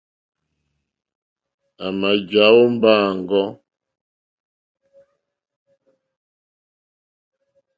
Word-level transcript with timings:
À 1.85 1.87
mà 1.99 2.09
jàwó 2.31 2.61
mbáǃáŋɡó. 2.75 3.43